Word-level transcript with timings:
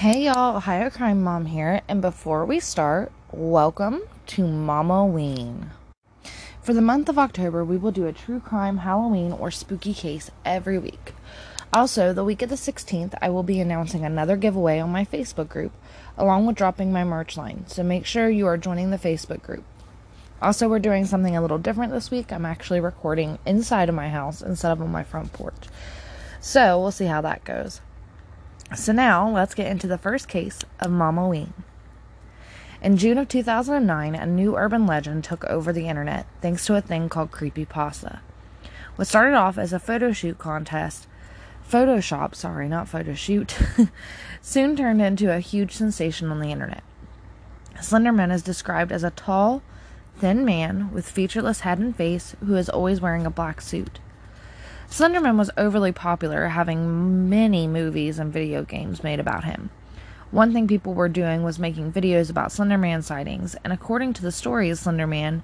Hey 0.00 0.24
y'all, 0.24 0.56
Ohio 0.56 0.88
Crime 0.88 1.22
Mom 1.22 1.44
here, 1.44 1.82
and 1.86 2.00
before 2.00 2.46
we 2.46 2.58
start, 2.58 3.12
welcome 3.32 4.00
to 4.28 4.46
Momma-ween. 4.46 5.72
For 6.62 6.72
the 6.72 6.80
month 6.80 7.10
of 7.10 7.18
October, 7.18 7.62
we 7.66 7.76
will 7.76 7.90
do 7.90 8.06
a 8.06 8.12
true 8.14 8.40
crime, 8.40 8.78
Halloween, 8.78 9.30
or 9.30 9.50
spooky 9.50 9.92
case 9.92 10.30
every 10.42 10.78
week. 10.78 11.12
Also, 11.70 12.14
the 12.14 12.24
week 12.24 12.40
of 12.40 12.48
the 12.48 12.54
16th, 12.54 13.12
I 13.20 13.28
will 13.28 13.42
be 13.42 13.60
announcing 13.60 14.02
another 14.02 14.38
giveaway 14.38 14.78
on 14.78 14.88
my 14.88 15.04
Facebook 15.04 15.50
group, 15.50 15.72
along 16.16 16.46
with 16.46 16.56
dropping 16.56 16.90
my 16.90 17.04
merch 17.04 17.36
line, 17.36 17.66
so 17.66 17.82
make 17.82 18.06
sure 18.06 18.30
you 18.30 18.46
are 18.46 18.56
joining 18.56 18.88
the 18.88 18.96
Facebook 18.96 19.42
group. 19.42 19.64
Also, 20.40 20.66
we're 20.66 20.78
doing 20.78 21.04
something 21.04 21.36
a 21.36 21.42
little 21.42 21.58
different 21.58 21.92
this 21.92 22.10
week. 22.10 22.32
I'm 22.32 22.46
actually 22.46 22.80
recording 22.80 23.38
inside 23.44 23.90
of 23.90 23.94
my 23.94 24.08
house 24.08 24.40
instead 24.40 24.72
of 24.72 24.80
on 24.80 24.90
my 24.90 25.04
front 25.04 25.34
porch. 25.34 25.68
So, 26.40 26.80
we'll 26.80 26.90
see 26.90 27.04
how 27.04 27.20
that 27.20 27.44
goes. 27.44 27.82
So, 28.74 28.92
now 28.92 29.28
let's 29.28 29.54
get 29.54 29.66
into 29.66 29.88
the 29.88 29.98
first 29.98 30.28
case 30.28 30.60
of 30.78 30.92
Momma-ween. 30.92 31.52
In 32.82 32.96
June 32.96 33.18
of 33.18 33.28
2009, 33.28 34.14
a 34.14 34.26
new 34.26 34.56
urban 34.56 34.86
legend 34.86 35.24
took 35.24 35.44
over 35.44 35.72
the 35.72 35.88
internet 35.88 36.26
thanks 36.40 36.64
to 36.66 36.76
a 36.76 36.80
thing 36.80 37.08
called 37.08 37.32
Creepypasta. 37.32 38.20
What 38.96 39.08
started 39.08 39.36
off 39.36 39.58
as 39.58 39.72
a 39.72 39.78
photo 39.78 40.12
shoot 40.12 40.38
contest, 40.38 41.06
Photoshop, 41.70 42.34
sorry, 42.34 42.68
not 42.68 42.88
photo 42.88 43.14
shoot, 43.14 43.56
soon 44.42 44.74
turned 44.76 45.00
into 45.00 45.32
a 45.32 45.40
huge 45.40 45.72
sensation 45.72 46.30
on 46.30 46.40
the 46.40 46.50
internet. 46.50 46.82
Slenderman 47.76 48.32
is 48.32 48.42
described 48.42 48.90
as 48.90 49.04
a 49.04 49.10
tall, 49.10 49.62
thin 50.18 50.44
man 50.44 50.92
with 50.92 51.08
featureless 51.08 51.60
head 51.60 51.78
and 51.78 51.94
face 51.94 52.34
who 52.44 52.56
is 52.56 52.68
always 52.68 53.00
wearing 53.00 53.24
a 53.24 53.30
black 53.30 53.60
suit. 53.60 54.00
Slenderman 54.90 55.38
was 55.38 55.52
overly 55.56 55.92
popular, 55.92 56.48
having 56.48 57.30
many 57.30 57.68
movies 57.68 58.18
and 58.18 58.32
video 58.32 58.64
games 58.64 59.04
made 59.04 59.20
about 59.20 59.44
him. 59.44 59.70
One 60.32 60.52
thing 60.52 60.66
people 60.66 60.94
were 60.94 61.08
doing 61.08 61.44
was 61.44 61.60
making 61.60 61.92
videos 61.92 62.28
about 62.28 62.50
Slenderman 62.50 63.04
sightings, 63.04 63.54
and 63.62 63.72
according 63.72 64.14
to 64.14 64.22
the 64.22 64.32
story 64.32 64.68
of 64.68 64.78
Slenderman, 64.78 65.42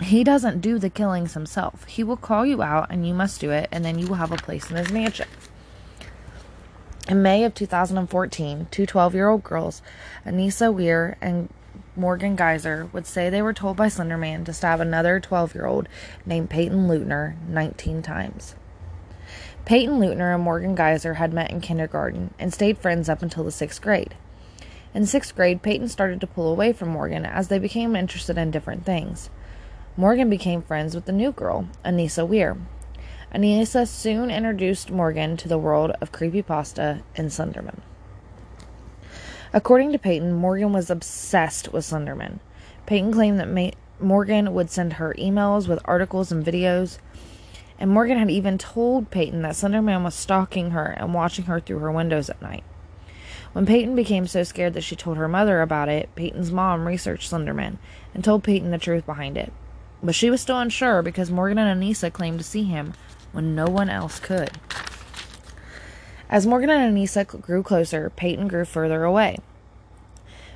he 0.00 0.24
doesn't 0.24 0.62
do 0.62 0.78
the 0.78 0.88
killings 0.88 1.34
himself. 1.34 1.84
He 1.84 2.02
will 2.02 2.16
call 2.16 2.46
you 2.46 2.62
out 2.62 2.86
and 2.88 3.06
you 3.06 3.12
must 3.12 3.38
do 3.38 3.50
it, 3.50 3.68
and 3.70 3.84
then 3.84 3.98
you 3.98 4.06
will 4.06 4.16
have 4.16 4.32
a 4.32 4.36
place 4.36 4.70
in 4.70 4.76
his 4.76 4.90
mansion. 4.90 5.28
In 7.06 7.22
May 7.22 7.44
of 7.44 7.54
2014, 7.54 8.68
two 8.70 8.86
12 8.86 9.14
year 9.14 9.28
old 9.28 9.44
girls, 9.44 9.82
Anissa 10.24 10.74
Weier 10.74 11.16
and 11.20 11.50
Morgan 11.96 12.34
Geyser, 12.34 12.88
would 12.92 13.06
say 13.06 13.30
they 13.30 13.42
were 13.42 13.52
told 13.52 13.76
by 13.76 13.86
Slenderman 13.86 14.44
to 14.46 14.52
stab 14.52 14.80
another 14.80 15.20
12 15.20 15.54
year 15.54 15.66
old 15.66 15.88
named 16.26 16.50
Payton 16.50 16.88
Leutner 16.88 17.36
19 17.48 18.02
times. 18.02 18.56
Payton 19.64 20.00
Leutner 20.00 20.34
and 20.34 20.42
Morgan 20.42 20.74
Geyser 20.74 21.14
had 21.14 21.32
met 21.32 21.50
in 21.50 21.60
kindergarten 21.60 22.34
and 22.38 22.52
stayed 22.52 22.78
friends 22.78 23.08
up 23.08 23.22
until 23.22 23.44
the 23.44 23.52
sixth 23.52 23.80
grade. 23.80 24.14
In 24.92 25.06
sixth 25.06 25.34
grade, 25.36 25.62
Payton 25.62 25.88
started 25.88 26.20
to 26.20 26.26
pull 26.26 26.50
away 26.50 26.72
from 26.72 26.88
Morgan 26.88 27.24
as 27.24 27.48
they 27.48 27.58
became 27.58 27.96
interested 27.96 28.36
in 28.36 28.50
different 28.50 28.84
things. 28.84 29.30
Morgan 29.96 30.28
became 30.28 30.62
friends 30.62 30.94
with 30.94 31.04
the 31.04 31.12
new 31.12 31.30
girl, 31.30 31.68
Anissa 31.84 32.28
Weier. 32.28 32.58
Anissa 33.32 33.86
soon 33.86 34.30
introduced 34.30 34.90
Morgan 34.90 35.36
to 35.36 35.48
the 35.48 35.58
world 35.58 35.92
of 36.00 36.12
creepypasta 36.12 37.02
and 37.16 37.30
Slenderman. 37.30 37.80
According 39.54 39.92
to 39.92 40.00
Payton, 40.00 40.34
Morgan 40.34 40.72
was 40.72 40.90
obsessed 40.90 41.72
with 41.72 41.84
Slenderman. 41.84 42.40
Payton 42.86 43.12
claimed 43.12 43.38
that 43.38 43.76
Morgan 44.00 44.52
would 44.52 44.68
send 44.68 44.94
her 44.94 45.14
emails 45.16 45.68
with 45.68 45.78
articles 45.84 46.32
and 46.32 46.44
videos, 46.44 46.98
and 47.78 47.88
Morgan 47.88 48.18
had 48.18 48.32
even 48.32 48.58
told 48.58 49.12
Payton 49.12 49.42
that 49.42 49.52
Slenderman 49.52 50.02
was 50.02 50.16
stalking 50.16 50.72
her 50.72 50.86
and 50.86 51.14
watching 51.14 51.44
her 51.44 51.60
through 51.60 51.78
her 51.78 51.92
windows 51.92 52.28
at 52.28 52.42
night. 52.42 52.64
When 53.52 53.64
Payton 53.64 53.94
became 53.94 54.26
so 54.26 54.42
scared 54.42 54.74
that 54.74 54.82
she 54.82 54.96
told 54.96 55.18
her 55.18 55.28
mother 55.28 55.62
about 55.62 55.88
it, 55.88 56.12
Payton's 56.16 56.50
mom 56.50 56.88
researched 56.88 57.30
Slenderman 57.30 57.76
and 58.12 58.24
told 58.24 58.42
Payton 58.42 58.72
the 58.72 58.78
truth 58.78 59.06
behind 59.06 59.38
it. 59.38 59.52
But 60.02 60.16
she 60.16 60.30
was 60.30 60.40
still 60.40 60.58
unsure 60.58 61.00
because 61.00 61.30
Morgan 61.30 61.58
and 61.58 61.80
Anissa 61.80 62.12
claimed 62.12 62.38
to 62.38 62.44
see 62.44 62.64
him 62.64 62.94
when 63.30 63.54
no 63.54 63.66
one 63.66 63.88
else 63.88 64.18
could. 64.18 64.50
As 66.30 66.46
Morgan 66.46 66.70
and 66.70 66.96
Anissa 66.96 67.24
grew 67.40 67.62
closer, 67.62 68.10
Payton 68.10 68.48
grew 68.48 68.64
further 68.64 69.04
away. 69.04 69.38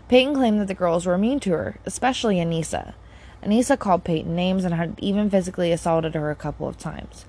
Payton 0.09 0.35
claimed 0.35 0.61
that 0.61 0.67
the 0.69 0.75
girls 0.75 1.07
were 1.07 1.19
mean 1.19 1.41
to 1.41 1.53
her, 1.53 1.77
especially 1.85 2.37
Anissa. 2.37 2.95
Anissa 3.43 3.79
called 3.79 4.05
Payton 4.05 4.35
names 4.35 4.65
and 4.65 4.75
had 4.75 4.95
even 4.99 5.31
physically 5.31 5.71
assaulted 5.71 6.15
her 6.15 6.31
a 6.31 6.37
couple 6.37 6.67
of 6.67 6.79
times. 6.79 7.27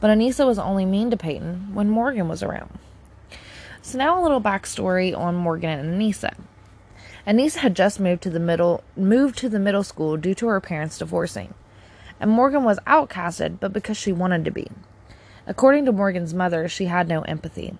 But 0.00 0.10
Anissa 0.10 0.46
was 0.46 0.58
only 0.58 0.84
mean 0.84 1.10
to 1.10 1.16
Payton 1.16 1.74
when 1.74 1.90
Morgan 1.90 2.28
was 2.28 2.42
around. 2.42 2.78
So 3.82 3.98
now 3.98 4.20
a 4.20 4.22
little 4.22 4.40
backstory 4.40 5.16
on 5.16 5.34
Morgan 5.34 5.70
and 5.70 6.00
Anissa. 6.00 6.34
Anissa 7.26 7.56
had 7.56 7.76
just 7.76 8.00
moved 8.00 8.22
to 8.22 8.30
the 8.30 8.40
middle 8.40 8.82
moved 8.96 9.36
to 9.38 9.48
the 9.48 9.58
middle 9.58 9.82
school 9.82 10.16
due 10.16 10.34
to 10.34 10.46
her 10.46 10.60
parents 10.60 10.98
divorcing 10.98 11.54
and 12.20 12.30
Morgan 12.30 12.64
was 12.64 12.78
outcasted, 12.86 13.58
but 13.58 13.72
because 13.72 13.96
she 13.96 14.12
wanted 14.12 14.44
to 14.44 14.50
be. 14.50 14.68
According 15.50 15.86
to 15.86 15.92
Morgan's 15.92 16.32
mother, 16.32 16.68
she 16.68 16.84
had 16.84 17.08
no 17.08 17.22
empathy. 17.22 17.74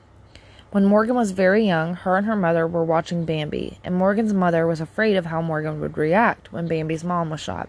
When 0.72 0.84
Morgan 0.84 1.14
was 1.14 1.30
very 1.30 1.64
young, 1.64 1.94
her 1.94 2.16
and 2.16 2.26
her 2.26 2.34
mother 2.34 2.66
were 2.66 2.84
watching 2.84 3.24
Bambi, 3.24 3.78
and 3.84 3.94
Morgan's 3.94 4.34
mother 4.34 4.66
was 4.66 4.80
afraid 4.80 5.14
of 5.14 5.26
how 5.26 5.40
Morgan 5.40 5.80
would 5.80 5.96
react 5.96 6.52
when 6.52 6.66
Bambi's 6.66 7.04
mom 7.04 7.30
was 7.30 7.38
shot. 7.38 7.68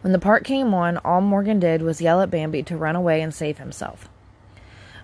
When 0.00 0.14
the 0.14 0.18
part 0.18 0.44
came 0.44 0.72
on, 0.72 0.96
all 1.04 1.20
Morgan 1.20 1.60
did 1.60 1.82
was 1.82 2.00
yell 2.00 2.22
at 2.22 2.30
Bambi 2.30 2.62
to 2.62 2.78
run 2.78 2.96
away 2.96 3.20
and 3.20 3.34
save 3.34 3.58
himself. 3.58 4.08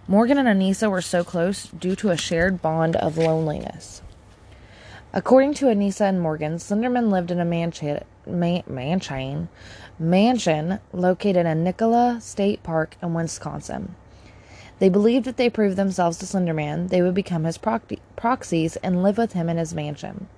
Morgan 0.06 0.38
and 0.38 0.48
Anissa 0.48 0.90
were 0.90 1.02
so 1.02 1.22
close 1.22 1.66
due 1.66 1.94
to 1.96 2.08
a 2.08 2.16
shared 2.16 2.62
bond 2.62 2.96
of 2.96 3.18
loneliness. 3.18 4.00
According 5.14 5.54
to 5.54 5.66
Anissa 5.66 6.02
and 6.02 6.20
Morgan, 6.20 6.56
Slenderman 6.56 7.10
lived 7.10 7.30
in 7.30 7.40
a 7.40 7.44
mansion, 7.44 8.04
man, 8.26 8.62
mansion, 8.66 9.48
mansion 9.98 10.80
located 10.92 11.46
in 11.46 11.64
Nicolet 11.64 12.22
State 12.22 12.62
Park 12.62 12.96
in 13.00 13.14
Wisconsin. 13.14 13.94
They 14.80 14.90
believed 14.90 15.26
if 15.26 15.36
they 15.36 15.48
proved 15.48 15.76
themselves 15.76 16.18
to 16.18 16.26
Slenderman, 16.26 16.90
they 16.90 17.00
would 17.00 17.14
become 17.14 17.44
his 17.44 17.58
proxies 17.58 18.76
and 18.76 19.02
live 19.02 19.16
with 19.16 19.32
him 19.32 19.48
in 19.48 19.56
his 19.56 19.74
mansion. 19.74 20.28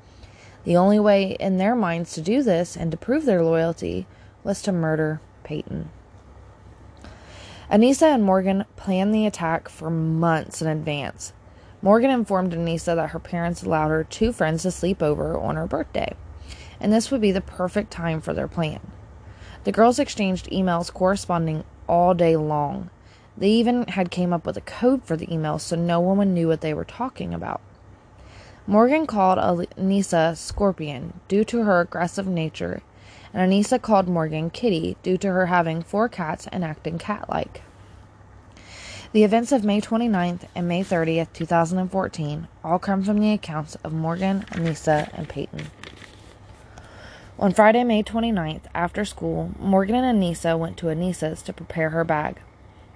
The 0.62 0.76
only 0.76 1.00
way 1.00 1.36
in 1.41 1.59
their 1.59 1.75
minds 1.75 2.12
to 2.12 2.20
do 2.20 2.41
this 2.42 2.76
and 2.76 2.92
to 2.92 2.97
prove 2.97 3.25
their 3.25 3.42
loyalty 3.42 4.06
was 4.44 4.62
to 4.62 4.72
murder 4.72 5.20
Payton. 5.42 5.91
Anissa 7.69 8.14
and 8.14 8.22
Morgan 8.22 8.66
planned 8.76 9.12
the 9.12 9.26
attack 9.26 9.69
for 9.69 9.91
months 9.91 10.62
in 10.62 10.69
advance. 10.69 11.32
Morgan 11.82 12.10
informed 12.10 12.52
Anissa 12.52 12.94
that 12.94 13.10
her 13.10 13.18
parents 13.18 13.62
allowed 13.62 13.88
her 13.88 14.04
two 14.04 14.32
friends 14.32 14.62
to 14.62 14.70
sleep 14.70 15.02
over 15.02 15.38
on 15.38 15.56
her 15.56 15.66
birthday, 15.66 16.14
and 16.78 16.92
this 16.92 17.10
would 17.10 17.22
be 17.22 17.32
the 17.32 17.41
perfect 17.41 17.91
time 17.91 18.20
for 18.20 18.34
their 18.34 18.48
plan. 18.48 18.80
The 19.64 19.72
girls 19.72 19.98
exchanged 19.98 20.50
emails 20.50 20.92
corresponding 20.92 21.64
all 21.88 22.12
day 22.12 22.36
long. 22.36 22.91
They 23.36 23.48
even 23.48 23.86
had 23.88 24.10
came 24.10 24.32
up 24.32 24.44
with 24.44 24.58
a 24.58 24.62
code 24.62 25.04
for 25.04 25.16
the 25.16 25.26
emails 25.28 25.62
so 25.62 25.76
no 25.76 26.00
one 26.00 26.34
knew 26.34 26.48
what 26.48 26.60
they 26.60 26.74
were 26.74 26.84
talking 26.84 27.32
about. 27.32 27.62
Morgan 28.66 29.06
called 29.06 29.38
Anissa 29.38 30.36
Scorpion 30.36 31.20
due 31.28 31.44
to 31.44 31.62
her 31.62 31.80
aggressive 31.80 32.26
nature, 32.26 32.82
and 33.32 33.50
Anissa 33.50 33.80
called 33.80 34.06
Morgan 34.06 34.50
Kitty 34.50 34.98
due 35.02 35.16
to 35.16 35.28
her 35.28 35.47
having 35.47 35.82
four 35.82 36.10
cats 36.10 36.47
and 36.52 36.62
acting 36.62 36.98
cat 36.98 37.28
like. 37.30 37.62
The 39.12 39.25
events 39.25 39.50
of 39.50 39.65
May 39.65 39.81
29th 39.81 40.43
and 40.54 40.69
May 40.69 40.84
30th, 40.84 41.32
2014, 41.32 42.47
all 42.62 42.78
come 42.78 43.03
from 43.03 43.19
the 43.19 43.32
accounts 43.32 43.75
of 43.82 43.93
Morgan, 43.93 44.44
Anissa, 44.53 45.10
and 45.12 45.28
Payton. 45.28 45.66
On 47.37 47.53
Friday, 47.53 47.82
May 47.82 48.04
29th, 48.04 48.66
after 48.72 49.04
school, 49.04 49.50
Morgan 49.59 49.97
and 49.97 50.22
Anissa 50.22 50.56
went 50.56 50.76
to 50.76 50.87
Anissa's 50.87 51.43
to 51.43 51.53
prepare 51.53 51.91
her 51.91 52.04
bag, 52.04 52.37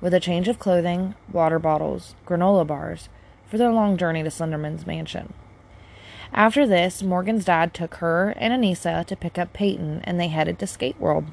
with 0.00 0.14
a 0.14 0.20
change 0.20 0.46
of 0.46 0.60
clothing, 0.60 1.16
water 1.32 1.58
bottles, 1.58 2.14
granola 2.24 2.64
bars, 2.64 3.08
for 3.44 3.58
their 3.58 3.72
long 3.72 3.96
journey 3.96 4.22
to 4.22 4.30
Slenderman's 4.30 4.86
mansion. 4.86 5.32
After 6.32 6.64
this, 6.64 7.02
Morgan's 7.02 7.46
dad 7.46 7.74
took 7.74 7.96
her 7.96 8.34
and 8.36 8.52
Anissa 8.52 9.04
to 9.06 9.16
pick 9.16 9.36
up 9.36 9.52
Payton, 9.52 10.02
and 10.04 10.20
they 10.20 10.28
headed 10.28 10.60
to 10.60 10.68
Skate 10.68 11.00
World. 11.00 11.24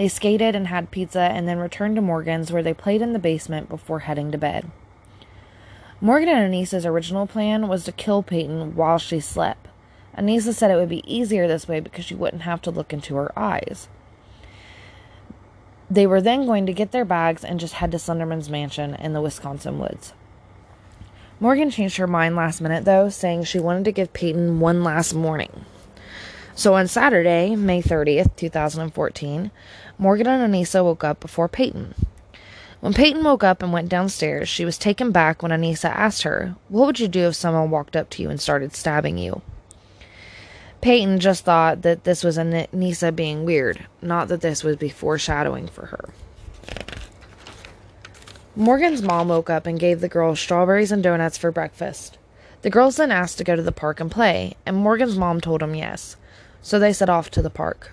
They 0.00 0.08
skated 0.08 0.56
and 0.56 0.68
had 0.68 0.90
pizza 0.90 1.20
and 1.20 1.46
then 1.46 1.58
returned 1.58 1.96
to 1.96 2.00
Morgan's 2.00 2.50
where 2.50 2.62
they 2.62 2.72
played 2.72 3.02
in 3.02 3.12
the 3.12 3.18
basement 3.18 3.68
before 3.68 3.98
heading 3.98 4.32
to 4.32 4.38
bed. 4.38 4.70
Morgan 6.00 6.30
and 6.30 6.54
Anissa's 6.54 6.86
original 6.86 7.26
plan 7.26 7.68
was 7.68 7.84
to 7.84 7.92
kill 7.92 8.22
Payton 8.22 8.76
while 8.76 8.96
she 8.96 9.20
slept. 9.20 9.68
Anissa 10.16 10.54
said 10.54 10.70
it 10.70 10.76
would 10.76 10.88
be 10.88 11.04
easier 11.06 11.46
this 11.46 11.68
way 11.68 11.80
because 11.80 12.06
she 12.06 12.14
wouldn't 12.14 12.44
have 12.44 12.62
to 12.62 12.70
look 12.70 12.94
into 12.94 13.14
her 13.16 13.38
eyes. 13.38 13.88
They 15.90 16.06
were 16.06 16.22
then 16.22 16.46
going 16.46 16.64
to 16.64 16.72
get 16.72 16.92
their 16.92 17.04
bags 17.04 17.44
and 17.44 17.60
just 17.60 17.74
head 17.74 17.90
to 17.90 17.98
Slenderman's 17.98 18.48
mansion 18.48 18.94
in 18.94 19.12
the 19.12 19.20
Wisconsin 19.20 19.78
woods. 19.78 20.14
Morgan 21.40 21.70
changed 21.70 21.98
her 21.98 22.06
mind 22.06 22.36
last 22.36 22.62
minute, 22.62 22.86
though, 22.86 23.10
saying 23.10 23.44
she 23.44 23.58
wanted 23.58 23.84
to 23.84 23.92
give 23.92 24.14
Payton 24.14 24.60
one 24.60 24.82
last 24.82 25.12
morning. 25.12 25.66
So 26.60 26.74
on 26.74 26.88
Saturday, 26.88 27.56
May 27.56 27.80
30th, 27.80 28.36
2014, 28.36 29.50
Morgan 29.96 30.26
and 30.26 30.54
Anissa 30.54 30.84
woke 30.84 31.02
up 31.02 31.18
before 31.18 31.48
Payton. 31.48 31.94
When 32.80 32.92
Payton 32.92 33.24
woke 33.24 33.42
up 33.42 33.62
and 33.62 33.72
went 33.72 33.88
downstairs, 33.88 34.46
she 34.46 34.66
was 34.66 34.76
taken 34.76 35.10
back 35.10 35.42
when 35.42 35.52
Anissa 35.52 35.88
asked 35.88 36.20
her, 36.24 36.56
What 36.68 36.84
would 36.84 37.00
you 37.00 37.08
do 37.08 37.28
if 37.28 37.34
someone 37.34 37.70
walked 37.70 37.96
up 37.96 38.10
to 38.10 38.22
you 38.22 38.28
and 38.28 38.38
started 38.38 38.74
stabbing 38.74 39.16
you? 39.16 39.40
Payton 40.82 41.20
just 41.20 41.46
thought 41.46 41.80
that 41.80 42.04
this 42.04 42.22
was 42.22 42.36
Anissa 42.36 43.16
being 43.16 43.46
weird, 43.46 43.86
not 44.02 44.28
that 44.28 44.42
this 44.42 44.62
would 44.62 44.78
be 44.78 44.90
foreshadowing 44.90 45.66
for 45.66 45.86
her. 45.86 46.10
Morgan's 48.54 49.00
mom 49.00 49.28
woke 49.28 49.48
up 49.48 49.64
and 49.64 49.80
gave 49.80 50.02
the 50.02 50.10
girls 50.10 50.38
strawberries 50.38 50.92
and 50.92 51.02
donuts 51.02 51.38
for 51.38 51.50
breakfast. 51.50 52.18
The 52.60 52.68
girls 52.68 52.96
then 52.96 53.10
asked 53.10 53.38
to 53.38 53.44
go 53.44 53.56
to 53.56 53.62
the 53.62 53.72
park 53.72 53.98
and 53.98 54.10
play, 54.10 54.56
and 54.66 54.76
Morgan's 54.76 55.16
mom 55.16 55.40
told 55.40 55.62
them 55.62 55.74
yes, 55.74 56.18
so 56.62 56.78
they 56.78 56.92
set 56.92 57.08
off 57.08 57.30
to 57.30 57.42
the 57.42 57.50
park. 57.50 57.92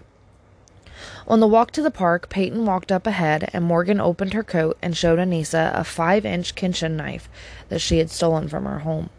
On 1.28 1.40
the 1.40 1.48
walk 1.48 1.72
to 1.72 1.82
the 1.82 1.92
park, 1.92 2.30
Payton 2.30 2.66
walked 2.66 2.92
up 2.92 3.06
ahead, 3.06 3.50
and 3.54 3.66
Morgan 3.66 4.00
opened 4.00 4.34
her 4.34 4.44
coat 4.44 4.78
and 4.82 4.96
showed 4.96 5.20
Anissa 5.20 5.72
a 5.74 5.84
five 5.84 6.26
inch 6.26 6.56
kitchen 6.56 6.96
knife 6.96 7.30
that 7.70 7.80
she 7.80 7.98
had 7.98 8.10
stolen 8.10 8.48
from 8.48 8.66
her 8.66 8.80
home. 8.80 9.10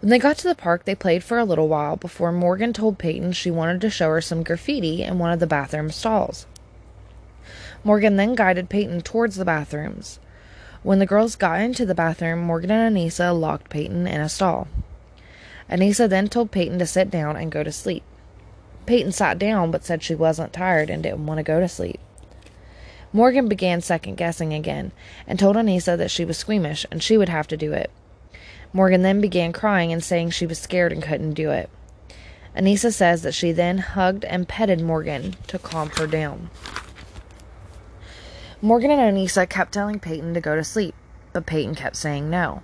When 0.00 0.10
they 0.10 0.18
got 0.18 0.38
to 0.38 0.48
the 0.48 0.54
park, 0.54 0.84
they 0.84 0.94
played 0.94 1.24
for 1.24 1.38
a 1.38 1.44
little 1.44 1.68
while 1.68 1.96
before 1.96 2.30
Morgan 2.30 2.72
told 2.72 2.98
Payton 2.98 3.32
she 3.32 3.50
wanted 3.50 3.80
to 3.80 3.90
show 3.90 4.10
her 4.10 4.20
some 4.20 4.42
graffiti 4.42 5.02
in 5.02 5.18
one 5.18 5.32
of 5.32 5.40
the 5.40 5.46
bathroom 5.46 5.90
stalls. 5.90 6.46
Morgan 7.82 8.16
then 8.16 8.34
guided 8.34 8.68
Payton 8.68 9.02
towards 9.02 9.36
the 9.36 9.44
bathrooms. 9.44 10.18
When 10.82 11.00
the 11.00 11.06
girls 11.06 11.36
got 11.36 11.60
into 11.60 11.84
the 11.84 11.94
bathroom, 11.94 12.40
Morgan 12.40 12.70
and 12.70 12.96
Anissa 12.96 13.38
locked 13.38 13.70
Payton 13.70 14.06
in 14.06 14.20
a 14.20 14.28
stall. 14.28 14.68
Anissa 15.70 16.08
then 16.08 16.28
told 16.28 16.50
Payton 16.50 16.78
to 16.78 16.86
sit 16.86 17.10
down 17.10 17.36
and 17.36 17.52
go 17.52 17.62
to 17.62 17.72
sleep. 17.72 18.02
Payton 18.86 19.12
sat 19.12 19.38
down 19.38 19.70
but 19.70 19.84
said 19.84 20.02
she 20.02 20.14
wasn't 20.14 20.52
tired 20.52 20.88
and 20.88 21.02
didn't 21.02 21.26
want 21.26 21.38
to 21.38 21.44
go 21.44 21.60
to 21.60 21.68
sleep. 21.68 22.00
Morgan 23.12 23.48
began 23.48 23.80
second 23.80 24.16
guessing 24.16 24.52
again 24.52 24.92
and 25.26 25.38
told 25.38 25.56
Anissa 25.56 25.96
that 25.96 26.10
she 26.10 26.24
was 26.24 26.38
squeamish 26.38 26.86
and 26.90 27.02
she 27.02 27.16
would 27.16 27.28
have 27.28 27.46
to 27.48 27.56
do 27.56 27.72
it. 27.72 27.90
Morgan 28.72 29.02
then 29.02 29.20
began 29.20 29.52
crying 29.52 29.92
and 29.92 30.04
saying 30.04 30.30
she 30.30 30.46
was 30.46 30.58
scared 30.58 30.92
and 30.92 31.02
couldn't 31.02 31.34
do 31.34 31.50
it. 31.50 31.70
Anissa 32.56 32.92
says 32.92 33.22
that 33.22 33.34
she 33.34 33.52
then 33.52 33.78
hugged 33.78 34.24
and 34.24 34.48
petted 34.48 34.80
Morgan 34.80 35.36
to 35.46 35.58
calm 35.58 35.90
her 35.90 36.06
down. 36.06 36.50
Morgan 38.60 38.90
and 38.90 39.16
Anissa 39.16 39.48
kept 39.48 39.72
telling 39.72 40.00
Payton 40.00 40.34
to 40.34 40.40
go 40.40 40.56
to 40.56 40.64
sleep, 40.64 40.94
but 41.32 41.46
Payton 41.46 41.76
kept 41.76 41.96
saying 41.96 42.28
no. 42.28 42.62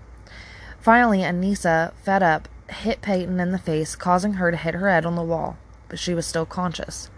Finally, 0.80 1.20
Anissa, 1.20 1.92
fed 2.02 2.22
up, 2.22 2.48
hit 2.74 3.02
Payton 3.02 3.40
in 3.40 3.52
the 3.52 3.58
face, 3.58 3.96
causing 3.96 4.34
her 4.34 4.50
to 4.50 4.56
hit 4.56 4.74
her 4.74 4.90
head 4.90 5.06
on 5.06 5.14
the 5.14 5.22
wall, 5.22 5.56
but 5.88 5.98
she 5.98 6.14
was 6.14 6.26
still 6.26 6.46
conscious. 6.46 7.10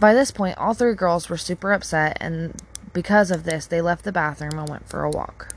By 0.00 0.14
this 0.14 0.30
point, 0.30 0.58
all 0.58 0.74
three 0.74 0.94
girls 0.94 1.28
were 1.28 1.36
super 1.36 1.72
upset, 1.72 2.16
and 2.20 2.60
because 2.92 3.30
of 3.30 3.44
this, 3.44 3.66
they 3.66 3.80
left 3.80 4.04
the 4.04 4.12
bathroom 4.12 4.58
and 4.58 4.68
went 4.68 4.88
for 4.88 5.04
a 5.04 5.10
walk. 5.10 5.54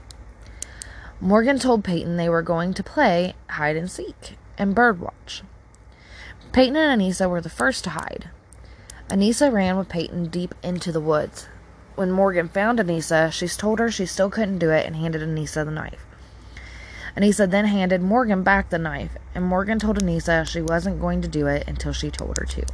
Morgan 1.19 1.59
told 1.59 1.83
Payton 1.83 2.17
they 2.17 2.29
were 2.29 2.41
going 2.41 2.73
to 2.73 2.83
play 2.83 3.35
hide 3.49 3.75
and 3.75 3.89
seek 3.89 4.37
and 4.57 4.75
birdwatch. 4.75 5.41
Payton 6.51 6.75
and 6.75 7.01
Anissa 7.01 7.29
were 7.29 7.41
the 7.41 7.49
first 7.49 7.83
to 7.85 7.91
hide. 7.91 8.29
Anissa 9.09 9.51
ran 9.51 9.77
with 9.77 9.89
Payton 9.89 10.27
deep 10.27 10.53
into 10.63 10.91
the 10.91 11.01
woods. 11.01 11.47
When 11.95 12.11
Morgan 12.11 12.49
found 12.49 12.79
Anissa, 12.79 13.31
she 13.31 13.47
told 13.47 13.79
her 13.79 13.89
she 13.89 14.05
still 14.05 14.29
couldn't 14.29 14.59
do 14.59 14.69
it 14.69 14.85
and 14.85 14.95
handed 14.95 15.21
Anissa 15.21 15.63
the 15.65 15.71
knife. 15.71 16.05
Anissa 17.17 17.49
then 17.49 17.65
handed 17.65 18.01
Morgan 18.01 18.43
back 18.43 18.69
the 18.69 18.77
knife, 18.77 19.11
and 19.33 19.45
Morgan 19.45 19.79
told 19.79 20.01
Anissa 20.01 20.45
she 20.45 20.61
wasn't 20.61 20.99
going 20.99 21.21
to 21.21 21.27
do 21.27 21.47
it 21.47 21.63
until 21.67 21.93
she 21.93 22.11
told 22.11 22.37
her 22.37 22.45
to. 22.45 22.65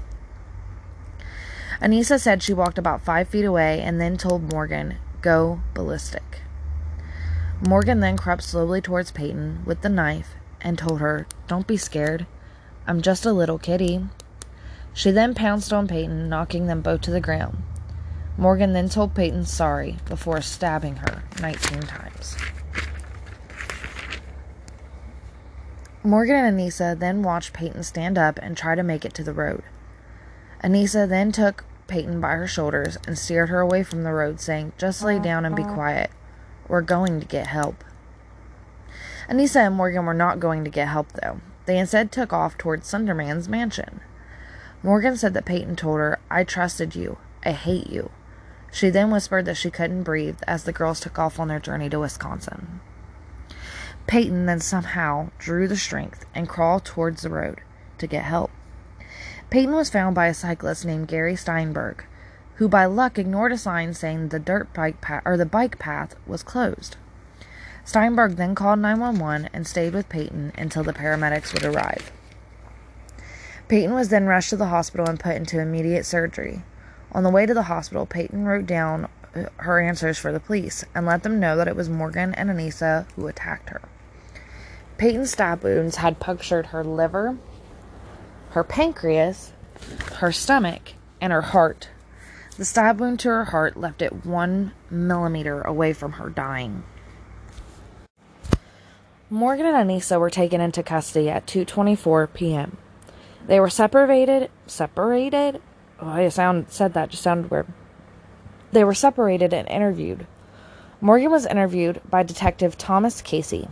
Anissa 1.79 2.19
said 2.19 2.41
she 2.41 2.53
walked 2.53 2.77
about 2.77 3.03
five 3.03 3.27
feet 3.27 3.45
away 3.45 3.81
and 3.81 4.01
then 4.01 4.17
told 4.17 4.51
Morgan, 4.51 4.97
Go 5.21 5.61
ballistic. 5.73 6.41
Morgan 7.67 7.99
then 7.99 8.17
crept 8.17 8.43
slowly 8.43 8.81
towards 8.81 9.11
Payton 9.11 9.63
with 9.65 9.81
the 9.81 9.89
knife 9.89 10.33
and 10.61 10.77
told 10.77 10.99
her, 10.99 11.27
Don't 11.47 11.67
be 11.67 11.77
scared. 11.77 12.25
I'm 12.87 13.01
just 13.01 13.25
a 13.25 13.33
little 13.33 13.59
kitty. 13.59 14.05
She 14.93 15.11
then 15.11 15.35
pounced 15.35 15.71
on 15.71 15.87
Payton, 15.87 16.27
knocking 16.29 16.65
them 16.65 16.81
both 16.81 17.01
to 17.01 17.11
the 17.11 17.21
ground. 17.21 17.63
Morgan 18.37 18.73
then 18.73 18.89
told 18.89 19.13
Payton 19.13 19.45
sorry 19.45 19.97
before 20.05 20.41
stabbing 20.41 20.97
her 20.97 21.23
19 21.41 21.81
times. 21.81 22.35
Morgan 26.03 26.35
and 26.35 26.59
Anissa 26.59 26.97
then 26.97 27.21
watched 27.21 27.53
Payton 27.53 27.83
stand 27.83 28.17
up 28.17 28.39
and 28.41 28.57
try 28.57 28.73
to 28.73 28.81
make 28.81 29.05
it 29.05 29.13
to 29.13 29.23
the 29.23 29.33
road. 29.33 29.61
Anissa 30.63 31.07
then 31.07 31.31
took 31.31 31.63
Payton 31.85 32.19
by 32.19 32.31
her 32.31 32.47
shoulders 32.47 32.97
and 33.05 33.19
steered 33.19 33.49
her 33.49 33.59
away 33.59 33.83
from 33.83 34.03
the 34.03 34.11
road, 34.11 34.39
saying, 34.39 34.73
Just 34.79 35.03
lay 35.03 35.17
oh, 35.17 35.21
down 35.21 35.45
and 35.45 35.55
be 35.55 35.63
quiet. 35.63 36.09
We're 36.67 36.81
going 36.81 37.19
to 37.19 37.27
get 37.27 37.47
help. 37.47 37.83
Anissa 39.29 39.67
and 39.67 39.75
Morgan 39.75 40.05
were 40.05 40.15
not 40.15 40.39
going 40.39 40.63
to 40.63 40.71
get 40.71 40.87
help, 40.87 41.11
though. 41.11 41.39
They 41.67 41.77
instead 41.77 42.11
took 42.11 42.33
off 42.33 42.57
towards 42.57 42.91
Slenderman's 42.91 43.47
mansion. 43.47 44.01
Morgan 44.81 45.15
said 45.15 45.35
that 45.35 45.45
Payton 45.45 45.75
told 45.75 45.99
her, 45.99 46.19
I 46.31 46.43
trusted 46.43 46.95
you. 46.95 47.17
I 47.45 47.51
hate 47.51 47.87
you. 47.87 48.09
She 48.71 48.89
then 48.89 49.11
whispered 49.11 49.45
that 49.45 49.57
she 49.57 49.69
couldn't 49.69 50.03
breathe 50.03 50.39
as 50.47 50.63
the 50.63 50.73
girls 50.73 50.99
took 50.99 51.19
off 51.19 51.39
on 51.39 51.47
their 51.47 51.59
journey 51.59 51.89
to 51.89 51.99
Wisconsin. 51.99 52.79
Payton 54.11 54.45
then 54.45 54.59
somehow 54.59 55.29
drew 55.37 55.69
the 55.69 55.77
strength 55.77 56.25
and 56.35 56.49
crawled 56.49 56.83
towards 56.83 57.21
the 57.21 57.29
road 57.29 57.61
to 57.97 58.07
get 58.07 58.25
help. 58.25 58.51
Payton 59.49 59.73
was 59.73 59.89
found 59.89 60.15
by 60.15 60.27
a 60.27 60.33
cyclist 60.33 60.83
named 60.83 61.07
Gary 61.07 61.37
Steinberg, 61.37 62.03
who 62.55 62.67
by 62.67 62.83
luck 62.83 63.17
ignored 63.17 63.53
a 63.53 63.57
sign 63.57 63.93
saying 63.93 64.27
the 64.27 64.37
dirt 64.37 64.73
bike 64.73 64.99
path 64.99 65.21
or 65.23 65.37
the 65.37 65.45
bike 65.45 65.79
path 65.79 66.17
was 66.27 66.43
closed. 66.43 66.97
Steinberg 67.85 68.35
then 68.35 68.53
called 68.53 68.79
911 68.79 69.49
and 69.53 69.65
stayed 69.65 69.93
with 69.93 70.09
Payton 70.09 70.51
until 70.57 70.83
the 70.83 70.91
paramedics 70.91 71.53
would 71.53 71.63
arrive. 71.63 72.11
Payton 73.69 73.93
was 73.93 74.09
then 74.09 74.25
rushed 74.25 74.49
to 74.49 74.57
the 74.57 74.65
hospital 74.65 75.07
and 75.07 75.21
put 75.21 75.37
into 75.37 75.61
immediate 75.61 76.05
surgery. 76.05 76.63
On 77.13 77.23
the 77.23 77.29
way 77.29 77.45
to 77.45 77.53
the 77.53 77.63
hospital, 77.63 78.05
Payton 78.05 78.43
wrote 78.43 78.65
down 78.65 79.07
her 79.55 79.79
answers 79.79 80.17
for 80.17 80.33
the 80.33 80.41
police 80.41 80.83
and 80.93 81.05
let 81.05 81.23
them 81.23 81.39
know 81.39 81.55
that 81.55 81.69
it 81.69 81.77
was 81.77 81.87
Morgan 81.87 82.33
and 82.33 82.49
Anissa 82.49 83.09
who 83.15 83.27
attacked 83.27 83.69
her. 83.69 83.79
Payton's 85.01 85.31
stab 85.31 85.63
wounds 85.63 85.95
had 85.95 86.19
punctured 86.19 86.67
her 86.67 86.83
liver, 86.83 87.35
her 88.51 88.63
pancreas, 88.63 89.51
her 90.17 90.31
stomach, 90.31 90.93
and 91.19 91.33
her 91.33 91.41
heart. 91.41 91.89
The 92.55 92.65
stab 92.65 92.99
wound 92.99 93.19
to 93.21 93.29
her 93.29 93.45
heart 93.45 93.75
left 93.75 94.03
it 94.03 94.27
one 94.27 94.73
millimeter 94.91 95.61
away 95.61 95.93
from 95.93 96.11
her 96.11 96.29
dying. 96.29 96.83
Morgan 99.27 99.65
and 99.65 99.89
Anissa 99.89 100.19
were 100.19 100.29
taken 100.29 100.61
into 100.61 100.83
custody 100.83 101.31
at 101.31 101.47
2:24 101.47 102.31
p.m. 102.35 102.77
They 103.47 103.59
were 103.59 103.71
separated. 103.71 104.51
Separated. 104.67 105.63
Oh, 105.99 106.09
I 106.09 106.29
sound 106.29 106.67
said 106.69 106.93
that 106.93 107.09
just 107.09 107.23
sounded 107.23 107.49
weird. 107.49 107.65
They 108.71 108.83
were 108.83 108.93
separated 108.93 109.51
and 109.51 109.67
interviewed. 109.67 110.27
Morgan 111.01 111.31
was 111.31 111.47
interviewed 111.47 112.01
by 112.07 112.21
Detective 112.21 112.77
Thomas 112.77 113.23
Casey. 113.23 113.67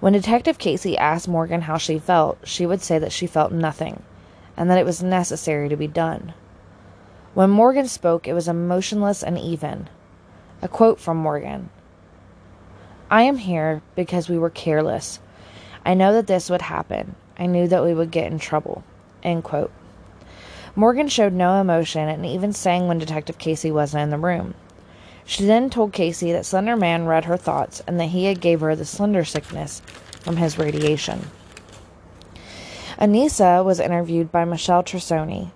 When 0.00 0.12
Detective 0.12 0.58
Casey 0.58 0.96
asked 0.96 1.26
Morgan 1.26 1.62
how 1.62 1.76
she 1.76 1.98
felt, 1.98 2.38
she 2.44 2.64
would 2.66 2.80
say 2.80 3.00
that 3.00 3.10
she 3.10 3.26
felt 3.26 3.50
nothing, 3.50 4.04
and 4.56 4.70
that 4.70 4.78
it 4.78 4.86
was 4.86 5.02
necessary 5.02 5.68
to 5.68 5.76
be 5.76 5.88
done. 5.88 6.34
When 7.34 7.50
Morgan 7.50 7.88
spoke, 7.88 8.28
it 8.28 8.34
was 8.34 8.46
emotionless 8.46 9.24
and 9.24 9.36
even. 9.36 9.88
A 10.62 10.68
quote 10.68 11.00
from 11.00 11.16
Morgan 11.16 11.70
I 13.10 13.22
am 13.22 13.38
here 13.38 13.82
because 13.96 14.28
we 14.28 14.38
were 14.38 14.50
careless. 14.50 15.18
I 15.84 15.94
know 15.94 16.12
that 16.12 16.26
this 16.26 16.48
would 16.48 16.62
happen. 16.62 17.16
I 17.38 17.46
knew 17.46 17.66
that 17.66 17.84
we 17.84 17.94
would 17.94 18.10
get 18.10 18.30
in 18.30 18.38
trouble. 18.38 18.84
End 19.22 19.42
quote. 19.42 19.72
Morgan 20.76 21.08
showed 21.08 21.32
no 21.32 21.60
emotion 21.60 22.08
and 22.08 22.24
even 22.24 22.52
sang 22.52 22.86
when 22.86 22.98
Detective 22.98 23.38
Casey 23.38 23.72
wasn't 23.72 24.02
in 24.02 24.10
the 24.10 24.18
room. 24.18 24.54
She 25.28 25.44
then 25.44 25.68
told 25.68 25.92
Casey 25.92 26.32
that 26.32 26.46
Slender 26.46 26.74
Man 26.74 27.04
read 27.04 27.26
her 27.26 27.36
thoughts 27.36 27.82
and 27.86 28.00
that 28.00 28.06
he 28.06 28.24
had 28.24 28.40
gave 28.40 28.60
her 28.60 28.74
the 28.74 28.86
slender 28.86 29.26
sickness 29.26 29.82
from 30.22 30.38
his 30.38 30.58
radiation. 30.58 31.26
Anissa 32.98 33.62
was 33.62 33.78
interviewed 33.78 34.32
by 34.32 34.46
Michelle 34.46 34.82
Trussoni. 34.82 35.50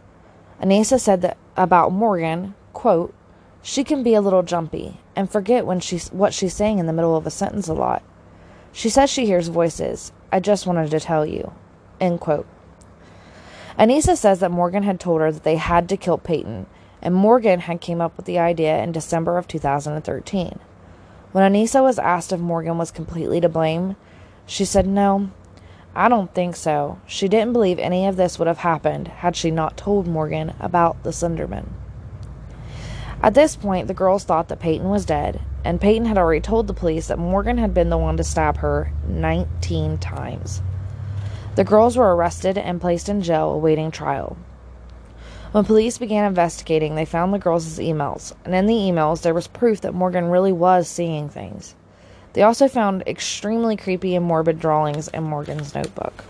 Anissa 0.61 1.01
said 1.01 1.23
that 1.23 1.39
about 1.57 1.91
Morgan, 1.91 2.55
quote, 2.75 3.15
she 3.63 3.83
can 3.83 4.03
be 4.03 4.13
a 4.13 4.21
little 4.21 4.43
jumpy 4.43 5.01
and 5.17 5.31
forget 5.31 5.65
when 5.65 5.81
she's 5.81 6.11
what 6.11 6.35
she's 6.35 6.53
saying 6.53 6.79
in 6.79 6.85
the 6.85 6.93
middle 6.93 7.17
of 7.17 7.27
a 7.27 7.31
sentence 7.31 7.67
a 7.67 7.73
lot. 7.73 8.03
She 8.73 8.91
says 8.91 9.09
she 9.09 9.25
hears 9.25 9.49
voices. 9.49 10.13
I 10.31 10.41
just 10.41 10.67
wanted 10.67 10.91
to 10.91 11.01
tell 11.01 11.25
you. 11.25 11.51
End 11.99 12.21
quote. 12.21 12.47
Anissa 13.79 14.19
says 14.19 14.41
that 14.41 14.51
Morgan 14.51 14.83
had 14.83 15.01
told 15.01 15.23
her 15.23 15.33
that 15.33 15.45
they 15.45 15.57
had 15.57 15.89
to 15.89 15.97
kill 15.97 16.19
Payton, 16.19 16.67
and 17.03 17.15
Morgan 17.15 17.61
had 17.61 17.81
came 17.81 18.01
up 18.01 18.17
with 18.17 18.27
the 18.27 18.39
idea 18.39 18.83
in 18.83 18.93
December 18.93 19.37
of 19.37 19.49
2013. 19.49 20.59
When 21.33 21.53
Anissa 21.53 21.83
was 21.83 21.99
asked 21.99 22.33
if 22.33 22.41
Morgan 22.41 22.79
was 22.79 22.91
completely 22.91 23.41
to 23.41 23.49
blame, 23.49 23.97
she 24.47 24.65
said 24.65 24.87
no, 24.87 25.31
I 25.95 26.09
don't 26.09 26.33
think 26.33 26.57
so. 26.57 27.01
She 27.07 27.29
didn't 27.29 27.53
believe 27.53 27.79
any 27.79 28.07
of 28.07 28.17
this 28.17 28.39
would 28.39 28.49
have 28.49 28.59
happened 28.59 29.09
had 29.09 29.37
she 29.37 29.51
not 29.51 29.77
told 29.77 30.07
Morgan 30.07 30.55
about 30.61 31.03
the 31.03 31.11
Slenderman. 31.11 31.69
At 33.23 33.35
this 33.35 33.57
point, 33.57 33.89
the 33.89 33.95
girls 33.95 34.25
thought 34.25 34.49
that 34.49 34.59
Payton 34.59 34.89
was 34.89 35.05
dead, 35.05 35.41
and 35.65 35.81
Payton 35.81 36.07
had 36.07 36.19
already 36.19 36.41
told 36.41 36.67
the 36.67 36.75
police 36.75 37.09
that 37.09 37.19
Morgan 37.19 37.59
had 37.59 37.75
been 37.75 37.91
the 37.91 37.99
one 37.99 38.17
to 38.17 38.25
stab 38.25 38.59
her 38.59 38.93
19 39.07 39.99
times. 39.99 40.63
The 41.55 41.65
girls 41.65 41.97
were 41.97 42.17
arrested 42.17 42.57
and 42.57 42.81
placed 42.81 43.09
in 43.09 43.23
jail 43.23 43.51
awaiting 43.53 43.91
trial. 43.91 44.37
When 45.53 45.67
police 45.67 45.99
began 45.99 46.25
investigating, 46.25 46.95
they 46.95 47.05
found 47.05 47.35
the 47.35 47.39
girls' 47.39 47.79
emails, 47.79 48.33
and 48.47 48.55
in 48.55 48.65
the 48.65 48.73
emails, 48.73 49.21
there 49.21 49.35
was 49.35 49.49
proof 49.49 49.83
that 49.83 49.93
Morgan 49.93 50.31
really 50.31 50.51
was 50.51 50.89
seeing 50.89 51.29
things. 51.29 51.75
They 52.33 52.43
also 52.43 52.69
found 52.69 53.03
extremely 53.07 53.77
creepy 53.77 54.17
and 54.17 54.25
morbid 54.25 54.59
drawings 54.59 55.09
in 55.09 55.25
Morgan's 55.25 55.75
notebook. 55.75 56.25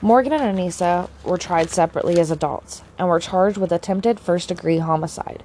Morgan 0.00 0.32
and 0.32 0.58
Anissa 0.58 1.10
were 1.24 1.36
tried 1.36 1.68
separately 1.68 2.18
as 2.18 2.30
adults 2.30 2.82
and 2.98 3.06
were 3.06 3.20
charged 3.20 3.58
with 3.58 3.70
attempted 3.70 4.18
first 4.18 4.48
degree 4.48 4.78
homicide. 4.78 5.44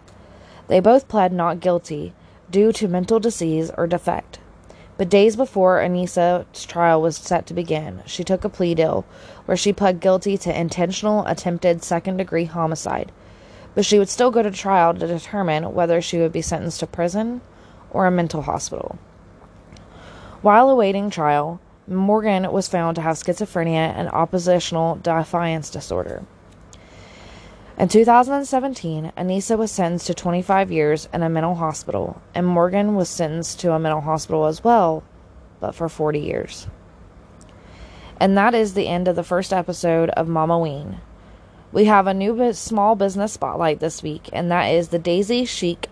They 0.69 0.79
both 0.79 1.09
pled 1.09 1.33
not 1.33 1.59
guilty 1.59 2.13
due 2.49 2.71
to 2.71 2.87
mental 2.87 3.19
disease 3.19 3.69
or 3.77 3.85
defect. 3.85 4.39
But 4.99 5.07
days 5.07 5.37
before 5.37 5.79
Anissa's 5.79 6.65
trial 6.65 7.01
was 7.01 7.15
set 7.15 7.45
to 7.45 7.53
begin, 7.53 8.03
she 8.05 8.25
took 8.25 8.43
a 8.43 8.49
plea 8.49 8.75
deal 8.75 9.05
where 9.45 9.55
she 9.55 9.71
pled 9.71 10.01
guilty 10.01 10.37
to 10.39 10.59
intentional 10.59 11.25
attempted 11.25 11.85
second 11.85 12.17
degree 12.17 12.43
homicide. 12.43 13.09
But 13.75 13.85
she 13.85 13.97
would 13.97 14.09
still 14.09 14.29
go 14.29 14.43
to 14.43 14.51
trial 14.51 14.93
to 14.93 15.07
determine 15.07 15.73
whether 15.73 16.01
she 16.01 16.17
would 16.17 16.33
be 16.33 16.41
sentenced 16.41 16.81
to 16.81 16.87
prison 16.87 17.39
or 17.91 18.07
a 18.07 18.11
mental 18.11 18.41
hospital. 18.41 18.99
While 20.41 20.69
awaiting 20.69 21.09
trial, 21.09 21.61
Morgan 21.87 22.51
was 22.51 22.67
found 22.67 22.95
to 22.95 23.01
have 23.01 23.15
schizophrenia 23.15 23.93
and 23.95 24.09
oppositional 24.09 24.95
defiance 24.95 25.69
disorder. 25.69 26.25
In 27.79 27.87
2017, 27.87 29.13
Anissa 29.15 29.57
was 29.57 29.71
sentenced 29.71 30.07
to 30.07 30.13
25 30.13 30.69
years 30.69 31.07
in 31.13 31.23
a 31.23 31.29
mental 31.29 31.55
hospital, 31.55 32.21
and 32.35 32.45
Morgan 32.45 32.95
was 32.95 33.07
sentenced 33.07 33.61
to 33.61 33.71
a 33.71 33.79
mental 33.79 34.01
hospital 34.01 34.47
as 34.47 34.61
well, 34.61 35.01
but 35.61 35.73
for 35.73 35.87
40 35.87 36.19
years. 36.19 36.67
And 38.19 38.37
that 38.37 38.53
is 38.53 38.73
the 38.73 38.89
end 38.89 39.07
of 39.07 39.15
the 39.15 39.23
first 39.23 39.53
episode 39.53 40.09
of 40.09 40.27
Momma-ween. 40.27 40.97
We 41.71 41.85
have 41.85 42.05
a 42.05 42.13
new 42.13 42.51
small 42.51 42.97
business 42.97 43.31
spotlight 43.31 43.79
this 43.79 44.03
week, 44.03 44.27
and 44.33 44.51
that 44.51 44.65
is 44.65 44.89
the 44.89 44.99
Daisy 44.99 45.45
Chic 45.45 45.87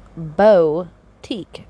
Teak. 1.21 1.67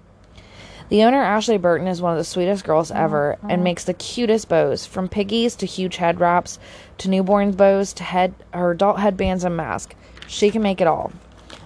The 0.89 1.03
owner, 1.03 1.21
Ashley 1.21 1.57
Burton, 1.57 1.87
is 1.87 2.01
one 2.01 2.13
of 2.13 2.17
the 2.17 2.23
sweetest 2.23 2.63
girls 2.63 2.91
oh, 2.91 2.95
ever 2.95 3.37
and 3.43 3.59
oh. 3.59 3.63
makes 3.63 3.83
the 3.83 3.93
cutest 3.93 4.47
bows, 4.47 4.85
from 4.85 5.09
piggies 5.09 5.55
to 5.57 5.65
huge 5.65 5.97
head 5.97 6.21
wraps 6.21 6.59
to 6.99 7.09
newborn 7.09 7.51
bows 7.51 7.91
to 7.93 8.03
head 8.03 8.33
her 8.53 8.71
adult 8.71 8.99
headbands 8.99 9.43
and 9.43 9.57
mask. 9.57 9.95
She 10.27 10.49
can 10.49 10.61
make 10.61 10.79
it 10.79 10.87
all. 10.87 11.11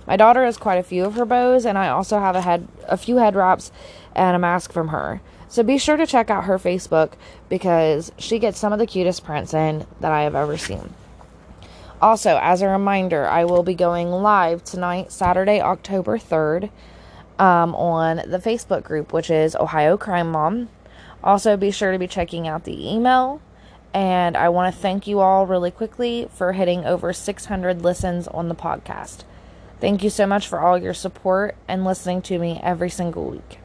My 0.07 0.17
daughter 0.17 0.43
has 0.43 0.57
quite 0.57 0.79
a 0.79 0.83
few 0.83 1.05
of 1.05 1.13
her 1.15 1.25
bows, 1.25 1.67
and 1.67 1.77
I 1.77 1.89
also 1.89 2.19
have 2.19 2.35
a 2.35 2.41
head 2.41 2.67
a 2.87 2.97
few 2.97 3.17
head 3.17 3.35
wraps 3.35 3.71
and 4.15 4.35
a 4.35 4.39
mask 4.39 4.73
from 4.73 4.87
her. 4.87 5.21
So 5.47 5.61
be 5.61 5.77
sure 5.77 5.97
to 5.97 6.07
check 6.07 6.31
out 6.31 6.45
her 6.45 6.57
Facebook 6.57 7.11
because 7.47 8.11
she 8.17 8.39
gets 8.39 8.57
some 8.57 8.73
of 8.73 8.79
the 8.79 8.87
cutest 8.87 9.23
prints 9.23 9.53
in 9.53 9.85
that 9.99 10.11
I 10.11 10.23
have 10.23 10.33
ever 10.33 10.57
seen. 10.57 10.93
Also, 12.01 12.39
as 12.41 12.63
a 12.63 12.67
reminder, 12.67 13.27
I 13.27 13.45
will 13.45 13.61
be 13.61 13.75
going 13.75 14.09
live 14.09 14.63
tonight, 14.63 15.11
Saturday, 15.11 15.61
October 15.61 16.17
3rd 16.17 16.71
um, 17.41 17.73
on 17.73 18.17
the 18.17 18.37
Facebook 18.37 18.83
group, 18.83 19.11
which 19.11 19.31
is 19.31 19.55
Ohio 19.55 19.97
Crime 19.97 20.31
Mom. 20.31 20.69
Also, 21.23 21.57
be 21.57 21.71
sure 21.71 21.91
to 21.91 21.97
be 21.97 22.07
checking 22.07 22.47
out 22.47 22.65
the 22.65 22.93
email. 22.93 23.41
And 23.93 24.37
I 24.37 24.47
want 24.49 24.73
to 24.73 24.79
thank 24.79 25.07
you 25.07 25.19
all 25.19 25.47
really 25.47 25.71
quickly 25.71 26.29
for 26.31 26.53
hitting 26.53 26.85
over 26.85 27.11
600 27.11 27.81
listens 27.81 28.27
on 28.27 28.47
the 28.47 28.55
podcast. 28.55 29.23
Thank 29.81 30.03
you 30.03 30.11
so 30.11 30.27
much 30.27 30.47
for 30.47 30.59
all 30.59 30.77
your 30.77 30.93
support 30.93 31.55
and 31.67 31.83
listening 31.83 32.21
to 32.23 32.37
me 32.37 32.59
every 32.63 32.89
single 32.89 33.25
week. 33.25 33.57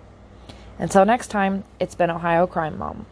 Until 0.79 1.05
next 1.05 1.29
time, 1.29 1.65
it's 1.79 1.95
been 1.95 2.11
Ohio 2.11 2.47
Crime 2.47 2.79
Mom. 2.79 3.07